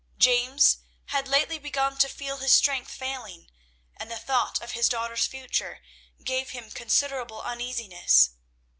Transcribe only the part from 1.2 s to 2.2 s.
lately begun to